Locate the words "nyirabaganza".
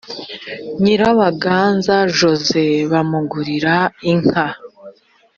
0.81-1.95